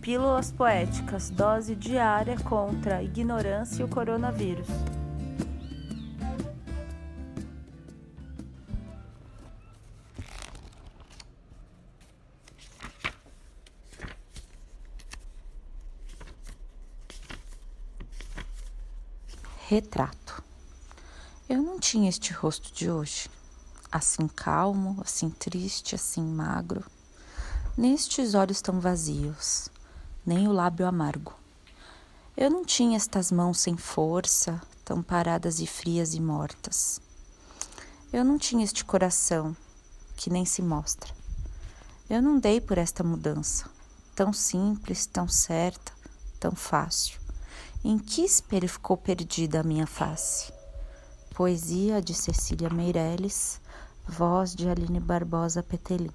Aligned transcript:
Pílulas 0.00 0.50
Poéticas 0.50 1.28
Dose 1.28 1.76
diária 1.76 2.34
contra 2.40 2.96
a 2.96 3.02
ignorância 3.02 3.82
e 3.82 3.84
o 3.84 3.88
coronavírus. 3.88 4.66
Retrato. 19.68 20.42
Eu 21.46 21.62
não 21.62 21.78
tinha 21.78 22.08
este 22.08 22.32
rosto 22.32 22.72
de 22.72 22.90
hoje, 22.90 23.28
assim 23.92 24.26
calmo, 24.26 24.96
assim 25.04 25.28
triste, 25.28 25.94
assim 25.94 26.24
magro, 26.24 26.82
nem 27.76 27.94
estes 27.94 28.34
olhos 28.34 28.62
tão 28.62 28.80
vazios, 28.80 29.68
nem 30.24 30.46
o 30.48 30.52
lábio 30.52 30.86
amargo. 30.86 31.34
Eu 32.36 32.50
não 32.50 32.64
tinha 32.64 32.96
estas 32.96 33.30
mãos 33.30 33.60
sem 33.60 33.76
força, 33.76 34.60
tão 34.84 35.02
paradas 35.02 35.60
e 35.60 35.66
frias 35.66 36.14
e 36.14 36.20
mortas. 36.20 37.00
Eu 38.12 38.24
não 38.24 38.38
tinha 38.38 38.64
este 38.64 38.84
coração 38.84 39.56
que 40.16 40.30
nem 40.30 40.44
se 40.44 40.62
mostra. 40.62 41.12
Eu 42.08 42.20
não 42.20 42.38
dei 42.38 42.60
por 42.60 42.76
esta 42.76 43.04
mudança, 43.04 43.70
tão 44.16 44.32
simples, 44.32 45.06
tão 45.06 45.28
certa, 45.28 45.92
tão 46.38 46.52
fácil. 46.52 47.20
Em 47.84 47.98
que 47.98 48.22
espelho 48.22 48.68
ficou 48.68 48.96
perdida 48.96 49.60
a 49.60 49.62
minha 49.62 49.86
face? 49.86 50.52
Poesia 51.34 52.02
de 52.02 52.12
Cecília 52.12 52.68
Meirelles, 52.68 53.60
voz 54.06 54.54
de 54.54 54.68
Aline 54.68 55.00
Barbosa 55.00 55.62
Petelin. 55.62 56.10